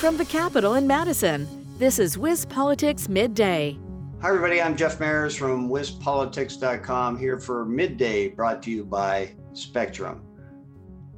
[0.00, 3.78] From the Capitol in Madison, this is WisPolitics Midday.
[4.22, 4.62] Hi, everybody.
[4.62, 10.22] I'm Jeff Mayers from WisPolitics.com here for Midday, brought to you by Spectrum.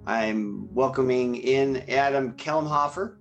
[0.05, 3.19] I'm welcoming in Adam Kellenhofer.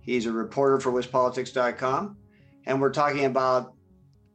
[0.00, 2.16] He's a reporter for WisPolitics.com,
[2.64, 3.74] and we're talking about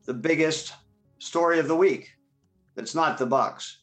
[0.05, 0.73] the biggest
[1.17, 2.11] story of the week.
[2.77, 3.79] It's not the Bucks.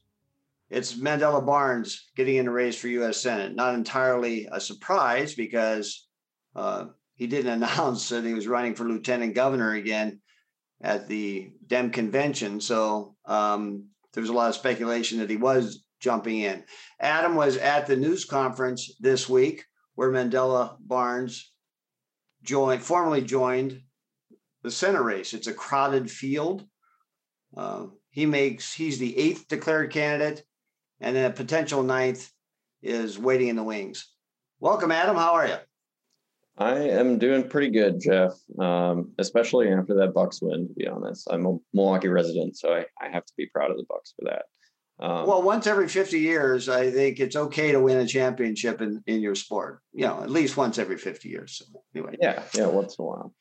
[0.70, 3.20] It's Mandela Barnes getting in a race for U.S.
[3.20, 3.56] Senate.
[3.56, 6.06] Not entirely a surprise because
[6.56, 10.20] uh, he didn't announce that he was running for lieutenant governor again
[10.80, 12.60] at the Dem convention.
[12.60, 16.64] So um, there was a lot of speculation that he was jumping in.
[17.00, 19.64] Adam was at the news conference this week
[19.94, 21.52] where Mandela Barnes
[22.42, 23.80] joined, formally joined
[24.62, 25.32] the Senate race.
[25.34, 26.66] It's a crowded field.
[27.56, 30.44] Uh, he makes he's the eighth declared candidate,
[31.00, 32.30] and then a potential ninth
[32.82, 34.12] is waiting in the wings.
[34.60, 35.16] Welcome, Adam.
[35.16, 35.56] How are you?
[36.58, 38.32] I am doing pretty good, Jeff.
[38.58, 40.68] Um, especially after that Bucks win.
[40.68, 43.76] To be honest, I'm a Milwaukee resident, so I, I have to be proud of
[43.76, 44.44] the Bucks for that.
[44.98, 49.02] Um, well, once every 50 years, I think it's okay to win a championship in,
[49.06, 49.80] in your sport.
[49.92, 51.58] You know, at least once every 50 years.
[51.58, 52.16] So anyway.
[52.20, 53.34] Yeah, yeah, once in a while.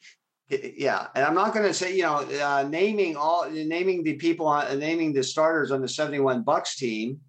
[0.50, 4.46] Yeah, and I'm not going to say you know uh, naming all naming the people
[4.46, 7.20] on naming the starters on the 71 Bucks team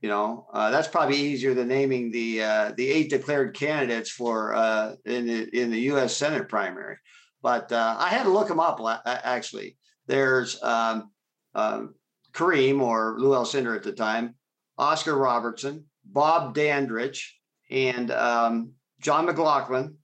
[0.00, 4.54] you know, uh, that's probably easier than naming the uh, the eight declared candidates for
[4.54, 6.16] uh, in the in the U.S.
[6.16, 6.96] Senate primary.
[7.42, 8.80] But uh, I had to look them up.
[9.06, 9.76] Actually,
[10.06, 11.10] there's um,
[11.54, 11.94] um,
[12.32, 14.34] Kareem or Lou Alcindor at the time,
[14.76, 17.38] Oscar Robertson, Bob Dandridge,
[17.70, 19.94] and um, Jon McGlocklin,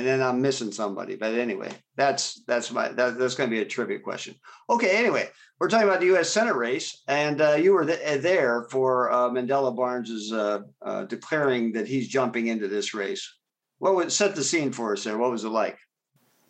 [0.00, 1.14] and then I'm missing somebody.
[1.14, 4.34] But anyway, that's that's my that, that's going to be a trivia question.
[4.70, 4.96] Okay.
[4.96, 6.30] Anyway, we're talking about the U.S.
[6.30, 11.04] Senate race, and uh, you were th- uh, there for uh, Mandela Barnes's uh, uh,
[11.04, 13.30] declaring that he's jumping into this race.
[13.78, 15.18] What would set the scene for us there?
[15.18, 15.78] What was it like?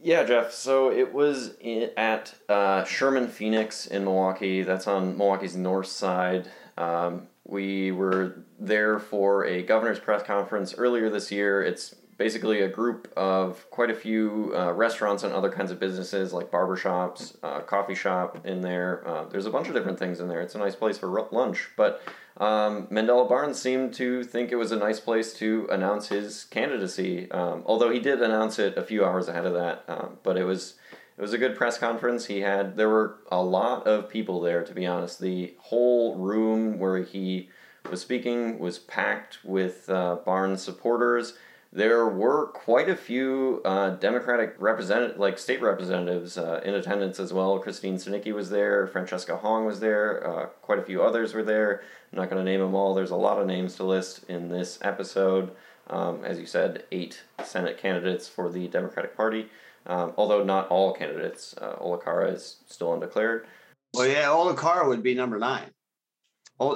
[0.01, 0.53] Yeah, Jeff.
[0.53, 4.63] So it was in, at uh, Sherman Phoenix in Milwaukee.
[4.63, 6.49] That's on Milwaukee's north side.
[6.79, 11.63] Um, we were there for a governor's press conference earlier this year.
[11.63, 16.35] It's basically a group of quite a few uh, restaurants and other kinds of businesses
[16.35, 19.03] like barbershops, uh, coffee shop in there.
[19.09, 20.43] Uh, there's a bunch of different things in there.
[20.43, 21.71] It's a nice place for lunch.
[21.79, 22.03] But
[22.37, 27.31] um, Mandela Barnes seemed to think it was a nice place to announce his candidacy,
[27.31, 29.85] um, although he did announce it a few hours ahead of that.
[29.89, 30.75] Um, but it was
[31.17, 32.27] it was a good press conference.
[32.27, 34.63] He had there were a lot of people there.
[34.63, 37.49] To be honest, the whole room where he
[37.91, 41.33] was speaking was packed with uh, Barnes supporters
[41.73, 47.33] there were quite a few uh, Democratic representative, like state representatives, uh, in attendance as
[47.33, 47.61] well.
[47.61, 51.83] Christine Sinicki was there, Francesca Hong was there, uh, quite a few others were there.
[52.13, 52.93] I'm not going to name them all.
[52.93, 55.53] There's a lot of names to list in this episode.
[55.89, 59.49] Um, as you said, eight Senate candidates for the Democratic Party,
[59.87, 61.55] um, although not all candidates.
[61.61, 63.47] Uh, Olikara is still undeclared.
[63.95, 65.71] Well, yeah, Olikara would be number nine.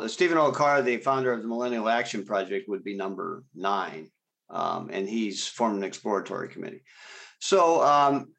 [0.06, 4.10] Steven Olikara, the founder of the Millennial Action Project, would be number nine
[4.50, 6.82] um, and he's formed an exploratory committee.
[7.38, 8.32] So, um,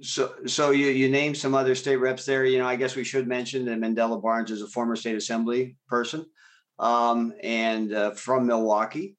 [0.00, 2.44] so, so you you name some other state reps there.
[2.44, 5.76] You know, I guess we should mention that Mandela Barnes is a former state assembly
[5.88, 6.24] person,
[6.78, 9.16] um, and uh, from Milwaukee.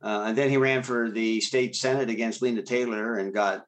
[0.00, 3.64] Uh, and then he ran for the state senate against Lena Taylor and got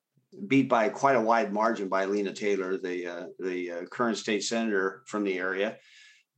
[0.47, 4.43] beat by quite a wide margin by Lena Taylor, the uh, the uh, current state
[4.45, 5.77] senator from the area.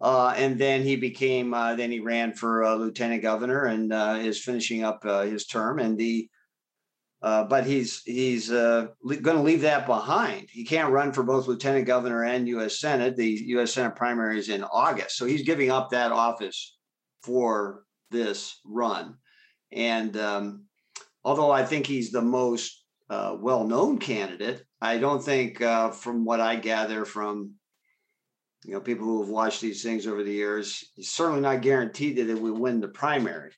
[0.03, 4.19] Uh, and then he became, uh, then he ran for uh, lieutenant governor and uh,
[4.21, 5.79] is finishing up uh, his term.
[5.79, 6.29] And the,
[7.23, 10.49] uh, but he's he's going to leave that behind.
[10.51, 12.81] He can't run for both lieutenant governor and U.S.
[12.81, 13.17] Senate.
[13.17, 13.75] The U.S.
[13.75, 16.77] Senate primary is in August, so he's giving up that office
[17.23, 19.15] for this run.
[19.71, 20.65] And um,
[21.23, 27.05] although I think he's the most well-known candidate, I don't think, from what I gather
[27.05, 27.55] from
[28.65, 32.17] you know, people who have watched these things over the years, he's certainly not guaranteed
[32.17, 33.51] that it will win the primary.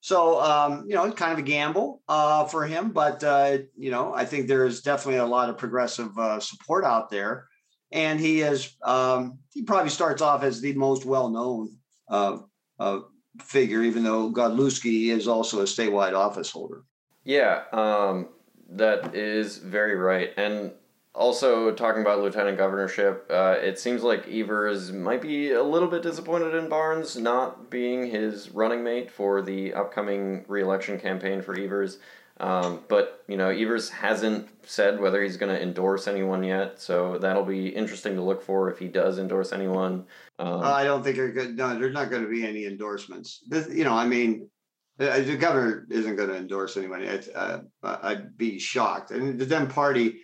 [0.00, 3.90] So, um, you know, it's kind of a gamble uh, for him, but, uh, you
[3.90, 7.46] know, I think there's definitely a lot of progressive uh, support out there.
[7.92, 11.76] And he is, um, he probably starts off as the most well known
[12.08, 12.38] uh,
[12.80, 13.00] uh,
[13.40, 16.84] figure, even though Godlewski is also a statewide office holder.
[17.24, 18.30] Yeah, um,
[18.70, 20.30] that is very right.
[20.36, 20.72] And
[21.14, 26.02] also, talking about lieutenant governorship, uh, it seems like Evers might be a little bit
[26.02, 31.98] disappointed in Barnes not being his running mate for the upcoming reelection campaign for Evers.
[32.40, 37.18] Um, but you know, Evers hasn't said whether he's going to endorse anyone yet, so
[37.18, 40.06] that'll be interesting to look for if he does endorse anyone.
[40.38, 41.58] Um, I don't think they're good.
[41.58, 43.42] No, there's not going to be any endorsements.
[43.46, 44.48] This, you know, I mean,
[44.96, 47.06] the governor isn't going to endorse anyone.
[47.34, 49.10] Uh, I'd be shocked.
[49.10, 50.20] And the Dem Party,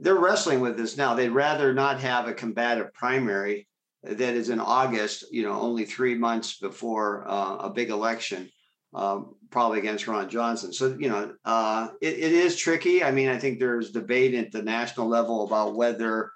[0.00, 1.14] they're wrestling with this now.
[1.14, 3.66] They'd rather not have a combative primary
[4.02, 8.48] that is in August, you know, only three months before uh, a big election,
[8.94, 10.72] um, probably against Ron Johnson.
[10.72, 13.02] So, you know, uh, it, it is tricky.
[13.02, 16.30] I mean, I think there's debate at the national level about whether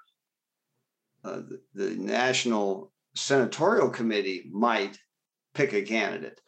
[1.23, 4.97] uh, the, the National Senatorial Committee might
[5.53, 6.39] pick a candidate.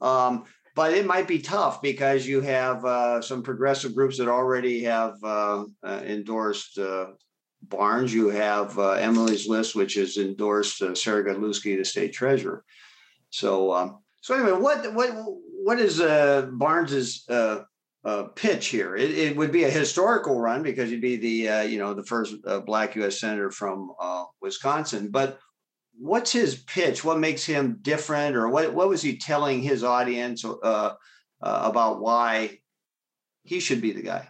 [0.00, 4.82] Um, but it might be tough because you have uh, some progressive groups that already
[4.84, 7.08] have uh, uh, endorsed uh,
[7.62, 8.12] Barnes.
[8.12, 12.64] You have uh, Emily's List, which has endorsed uh, Sarah Godlewski, the state treasurer.
[13.30, 15.10] So, um, so anyway, what what
[15.64, 15.98] what is
[16.52, 17.26] Barnes's
[18.34, 18.96] pitch here?
[18.96, 22.36] It, it, would be a historical run because he'd be the you know the first
[22.64, 23.20] black U.S.
[23.20, 23.92] senator from
[24.40, 25.10] Wisconsin.
[25.10, 25.38] But
[25.98, 27.04] what's his pitch?
[27.04, 30.94] What makes him different, or what what was he telling his audience uh, uh,
[31.40, 32.58] about why
[33.44, 34.28] he should be the guy?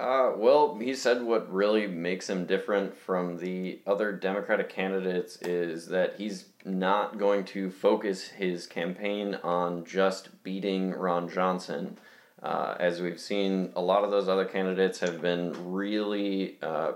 [0.00, 5.86] Uh, well, he said what really makes him different from the other Democratic candidates is
[5.86, 11.96] that he's not going to focus his campaign on just beating Ron Johnson.
[12.42, 16.92] Uh, as we've seen, a lot of those other candidates have been really uh,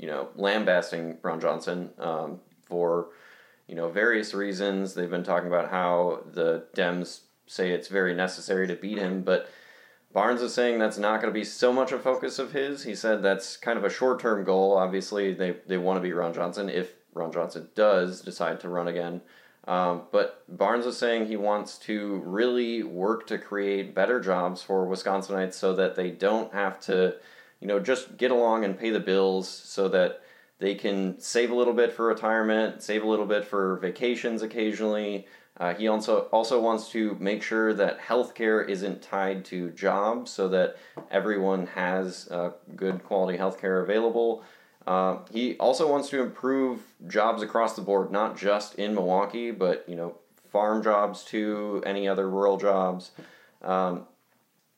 [0.00, 3.08] you know, lambasting Ron Johnson um, for,
[3.68, 4.94] you know, various reasons.
[4.94, 9.50] They've been talking about how the Dems say it's very necessary to beat him, but
[10.14, 12.82] Barnes is saying that's not going to be so much a focus of his.
[12.82, 14.78] He said that's kind of a short term goal.
[14.78, 18.88] Obviously, they, they want to beat Ron Johnson if Ron Johnson does decide to run
[18.88, 19.20] again.
[19.68, 24.86] Um, but Barnes is saying he wants to really work to create better jobs for
[24.86, 27.16] Wisconsinites so that they don't have to
[27.60, 30.20] you know, just get along and pay the bills so that
[30.58, 35.26] they can save a little bit for retirement, save a little bit for vacations occasionally.
[35.56, 40.48] Uh, he also also wants to make sure that healthcare isn't tied to jobs, so
[40.48, 40.76] that
[41.10, 44.42] everyone has uh, good quality healthcare available.
[44.86, 49.84] Uh, he also wants to improve jobs across the board, not just in Milwaukee, but
[49.86, 50.16] you know,
[50.50, 53.10] farm jobs too, any other rural jobs.
[53.62, 54.06] Um,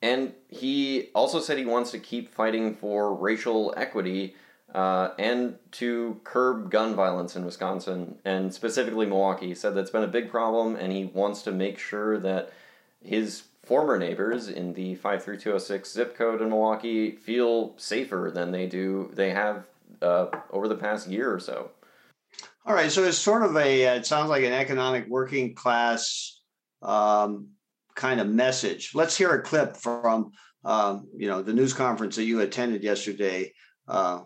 [0.02, 4.34] and he also said he wants to keep fighting for racial equity
[4.74, 9.46] uh, and to curb gun violence in Wisconsin and specifically Milwaukee.
[9.46, 12.52] He said that's been a big problem and he wants to make sure that
[13.00, 19.10] his former neighbors in the 53206 zip code in Milwaukee feel safer than they do
[19.14, 19.66] they have
[20.00, 21.70] uh, over the past year or so.
[22.66, 26.40] All right, so it's sort of a it sounds like an economic working class
[26.80, 27.48] um,
[27.94, 28.92] kind of message.
[28.94, 30.32] Let's hear a clip from
[30.64, 33.52] um, you know the news conference that you attended yesterday
[33.88, 34.20] uh,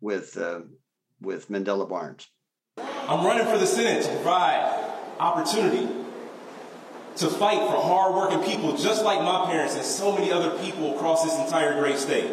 [0.00, 0.60] with uh,
[1.20, 2.26] with Mandela Barnes.
[2.78, 5.88] I'm running for the Senate to provide opportunity
[7.16, 11.24] to fight for hardworking people just like my parents and so many other people across
[11.24, 12.32] this entire great state.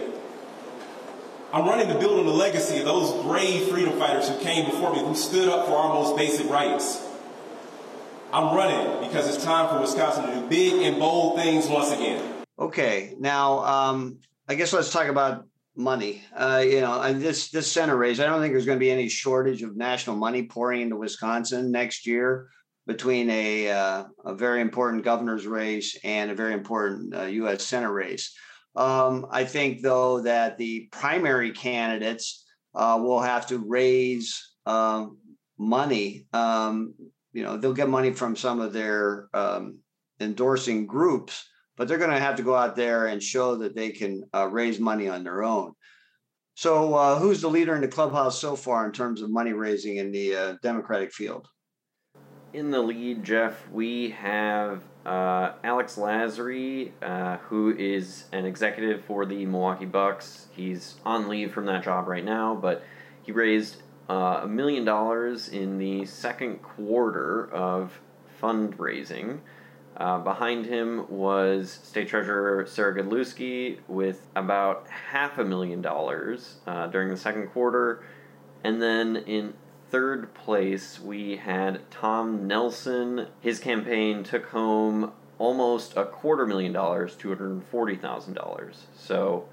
[1.51, 4.93] I'm running to build on the legacy of those brave freedom fighters who came before
[4.93, 7.08] me, who stood up for our most basic rights.
[8.31, 12.23] I'm running because it's time for Wisconsin to do big and bold things once again.
[12.59, 15.45] Okay, now um, I guess let's talk about
[15.75, 16.21] money.
[16.35, 18.91] Uh, you know, and this this Senate race, I don't think there's going to be
[18.91, 22.49] any shortage of national money pouring into Wisconsin next year
[22.85, 27.63] between a uh, a very important governor's race and a very important uh, U.S.
[27.65, 28.31] Senate race.
[28.75, 32.45] Um, I think though that the primary candidates
[32.75, 35.17] uh, will have to raise um,
[35.57, 36.93] money um,
[37.33, 39.79] you know they'll get money from some of their um,
[40.19, 41.45] endorsing groups
[41.79, 44.45] but they're going to have to go out there and show that they can uh,
[44.49, 45.71] raise money on their own.
[46.55, 49.95] So uh, who's the leader in the clubhouse so far in terms of money raising
[49.95, 51.47] in the uh, democratic field?
[52.51, 59.25] In the lead jeff we have uh, alex lasry uh, who is an executive for
[59.25, 60.47] the milwaukee bucks.
[60.51, 62.83] He's on leave from that job right now but
[63.21, 63.77] he raised
[64.09, 67.99] a million dollars in the second quarter of
[68.41, 69.39] fundraising.
[69.95, 76.87] Uh, behind him was State Treasurer Sarah Godlewski with about half a million dollars uh,
[76.87, 78.03] during the second quarter.
[78.63, 79.53] And then in
[79.89, 83.27] third place, we had Tom Nelson.
[83.41, 88.75] His campaign took home almost a quarter million dollars, $240,000.
[88.97, 89.49] So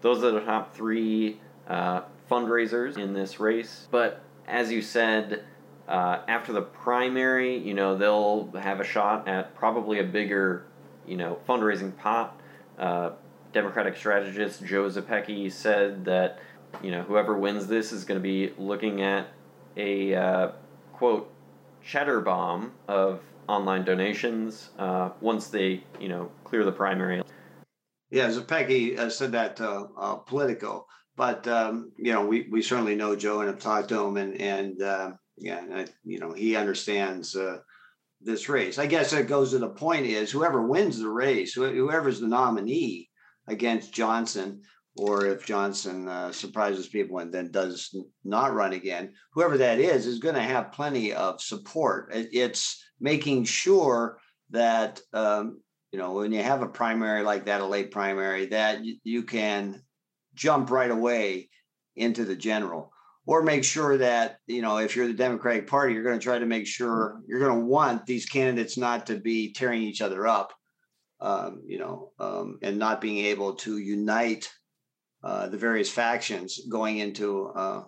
[0.00, 1.40] those are the top three.
[1.68, 3.88] Uh, fundraisers in this race.
[3.90, 5.44] But as you said,
[5.88, 10.66] uh, after the primary, you know, they'll have a shot at probably a bigger,
[11.06, 12.40] you know, fundraising pot.
[12.78, 13.10] Uh,
[13.52, 16.38] Democratic strategist Joe Zepecki said that,
[16.82, 19.26] you know, whoever wins this is going to be looking at
[19.76, 20.52] a, uh,
[20.92, 21.32] quote,
[21.82, 27.22] cheddar bomb of online donations uh, once they you know clear the primary.
[28.10, 30.86] Yeah, as uh, said that uh, uh, Politico,
[31.20, 34.40] but um, you know we we certainly know Joe and have talked to him, and
[34.40, 37.58] and uh, yeah, you know he understands uh,
[38.22, 38.78] this race.
[38.78, 43.10] I guess it goes to the point is whoever wins the race, whoever's the nominee
[43.48, 44.62] against Johnson,
[44.96, 50.06] or if Johnson uh, surprises people and then does not run again, whoever that is
[50.06, 52.08] is going to have plenty of support.
[52.14, 54.16] It's making sure
[54.52, 55.60] that um,
[55.92, 59.82] you know when you have a primary like that, a late primary, that you can
[60.40, 61.48] jump right away
[61.96, 62.92] into the general
[63.26, 66.38] or make sure that you know if you're the democratic party you're going to try
[66.38, 70.26] to make sure you're going to want these candidates not to be tearing each other
[70.26, 70.52] up
[71.20, 74.50] um, you know um, and not being able to unite
[75.22, 77.82] uh, the various factions going into uh,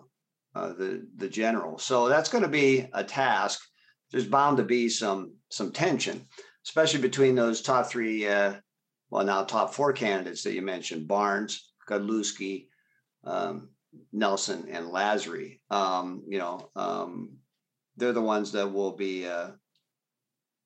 [0.55, 1.79] uh, the the general.
[1.79, 3.59] So that's going to be a task.
[4.11, 6.27] There's bound to be some some tension,
[6.67, 8.53] especially between those top three, uh,
[9.09, 12.67] well now top four candidates that you mentioned: Barnes, Godlewski,
[13.23, 13.69] um,
[14.11, 15.59] Nelson, and Lasry.
[15.69, 17.37] Um, you know, um,
[17.97, 19.51] they're the ones that will be uh,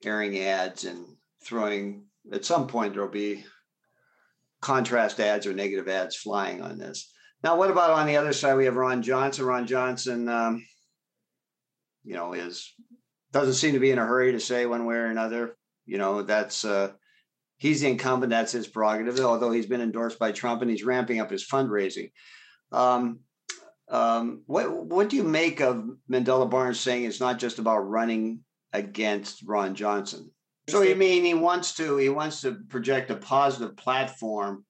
[0.03, 1.05] airing ads and
[1.43, 2.05] throwing.
[2.31, 3.43] At some point, there'll be
[4.61, 7.11] contrast ads or negative ads flying on this.
[7.43, 8.55] Now, what about on the other side?
[8.55, 9.45] We have Ron Johnson.
[9.45, 10.65] Ron Johnson, um,
[12.03, 12.73] you know, is
[13.31, 15.55] doesn't seem to be in a hurry to say one way or another.
[15.85, 16.91] You know, that's uh,
[17.57, 18.29] he's the incumbent.
[18.29, 19.19] That's his prerogative.
[19.19, 22.11] Although he's been endorsed by Trump and he's ramping up his fundraising.
[22.71, 23.19] Um,
[23.89, 28.41] um, what what do you make of Mandela Barnes saying it's not just about running
[28.73, 30.31] against Ron Johnson?
[30.69, 34.65] So you mean he wants to he wants to project a positive platform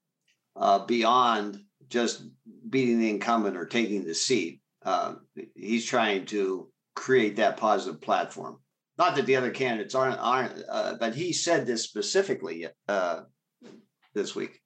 [0.55, 2.23] uh, beyond just
[2.69, 4.61] beating the incumbent or taking the seat.
[4.83, 5.15] Uh,
[5.55, 8.59] he's trying to create that positive platform.
[8.97, 13.21] Not that the other candidates aren't aren't, uh, but he said this specifically uh,
[14.13, 14.61] this week.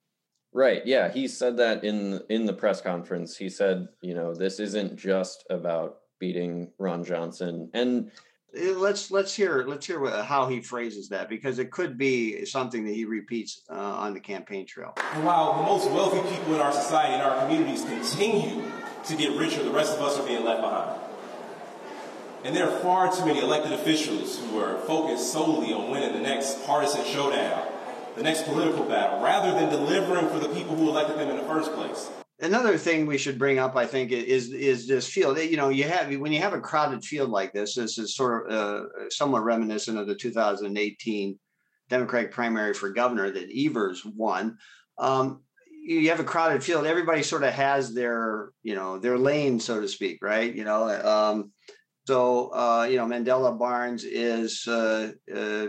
[0.54, 0.84] Right.
[0.86, 3.36] Yeah, he said that in in the press conference.
[3.36, 8.10] He said, you know, this isn't just about beating Ron Johnson and
[8.54, 12.84] Eh, let's let's hear let's hear how he phrases that because it could be something
[12.84, 14.92] that he repeats uh, on the campaign trail.
[15.14, 18.62] And while the most wealthy people in our society and our communities continue
[19.04, 21.00] to get richer, the rest of us are being left behind.
[22.44, 26.20] And there are far too many elected officials who are focused solely on winning the
[26.20, 27.68] next partisan showdown,
[28.16, 31.44] the next political battle, rather than delivering for the people who elected them in the
[31.44, 32.10] first place
[32.42, 35.38] another thing we should bring up, I think, is is this field.
[35.38, 37.76] You know, you have when you have a crowded field like this.
[37.76, 41.38] This is sort of uh, somewhat reminiscent of the 2018
[41.88, 44.58] Democratic primary for governor that Evers won.
[44.98, 45.42] Um,
[45.84, 46.86] you have a crowded field.
[46.86, 50.54] Everybody sort of has their, you know, their lane, so to speak, right?
[50.54, 51.52] You know, um,
[52.06, 55.68] so uh, you know, Mandela Barnes is, uh, uh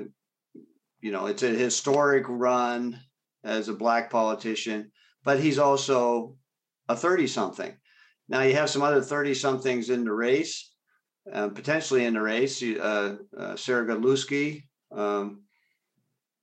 [1.01, 2.99] you know, it's a historic run
[3.43, 4.91] as a black politician,
[5.23, 6.37] but he's also
[6.87, 7.75] a 30 something.
[8.29, 10.73] Now you have some other 30 somethings in the race,
[11.31, 12.63] uh, potentially in the race.
[12.63, 15.43] Uh, uh, Sarah Godlewski um,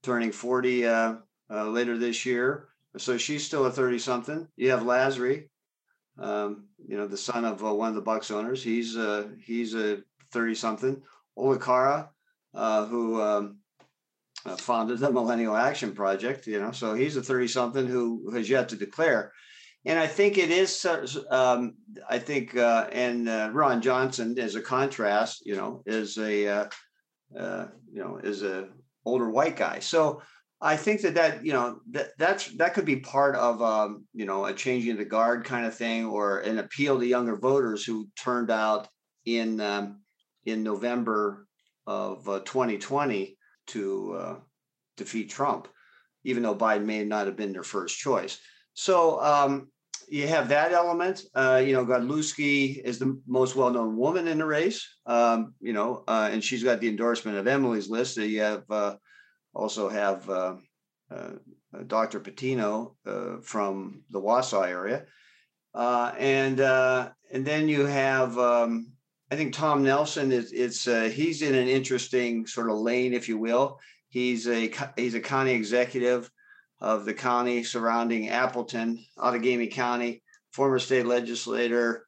[0.03, 1.15] turning 40 uh,
[1.51, 2.69] later this year.
[2.99, 4.49] So she's still a 30 something.
[4.57, 5.49] You have Lasry,
[6.21, 8.63] um, you know, the son of uh, one of the Bucks owners.
[8.63, 8.97] He's
[9.45, 11.03] he's a 30 something.
[11.39, 12.09] Olikara,
[12.55, 13.59] who um,
[14.59, 18.69] founded the Millennial Action Project, you know, so he's a 30 something who has yet
[18.69, 19.33] to declare
[19.85, 20.87] and I think it is.
[21.31, 21.75] Um,
[22.09, 26.65] I think, uh, and uh, Ron Johnson, as a contrast, you know, is a uh,
[27.39, 28.69] uh, you know is a
[29.07, 29.79] older white guy.
[29.79, 30.23] So
[30.63, 34.27] I think that that you know that that's that could be part of um, you
[34.27, 38.09] know a changing the guard kind of thing, or an appeal to younger voters who
[38.17, 38.89] turned out
[39.25, 40.03] in um,
[40.45, 41.47] in November
[41.87, 43.27] of 2020 uh,
[43.69, 44.37] to uh,
[44.97, 45.69] defeat Trump,
[46.25, 48.39] even though Biden may not have been their first choice.
[48.75, 49.71] So um,
[50.09, 51.23] you have that element.
[51.35, 54.87] Uh, you know, Godlewski is the most well-known woman in the race.
[55.07, 58.17] Um, you know, uh, and she's got the endorsement of Emily's list.
[58.17, 58.97] You have uh,
[59.55, 60.57] also have uh,
[61.11, 61.31] uh,
[61.87, 62.21] Dr.
[62.21, 65.05] Battino uh, from the Wausau area,
[65.75, 68.39] and and then you have.
[68.39, 68.93] Um,
[69.33, 73.39] I think Tom Nelson is it's he's in an interesting sort of lane, if you
[73.39, 73.79] will.
[74.09, 76.31] He's a he's a county executive
[76.81, 82.07] of the county surrounding Appleton, Outagamie County, former state legislator,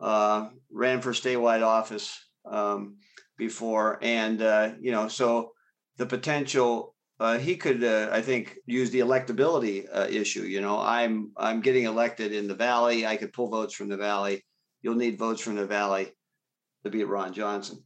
[0.00, 2.96] uh, ran for statewide office um,
[3.36, 5.52] before, and uh, you know, so
[5.96, 10.42] the potential uh, he could, uh, I think, use the electability uh, issue.
[10.42, 13.06] You know, I'm I'm getting elected in the valley.
[13.06, 14.44] I could pull votes from the valley.
[14.82, 16.12] You'll need votes from the valley
[16.82, 17.84] to beat Ron Johnson.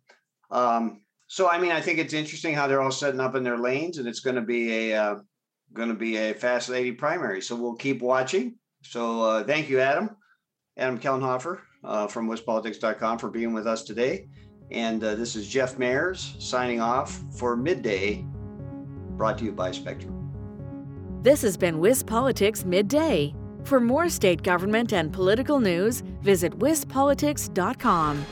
[0.51, 3.59] Um, so I mean, I think it's interesting how they're all setting up in their
[3.59, 5.17] lanes, and it's going to be a uh,
[5.75, 7.43] going to be a fascinating primary.
[7.43, 8.55] So we'll keep watching.
[8.83, 10.17] So uh, thank you, Adam,
[10.79, 14.29] Adam Kellenhofer uh, from WisPolitics.com for being with us today.
[14.70, 18.25] And uh, this is Jeff Mayers signing off for Midday,
[19.16, 20.23] brought to you by Spectrum.
[21.23, 23.35] This has been WisPolitics Midday.
[23.64, 28.25] For more state government and political news, visit wispolitics.com.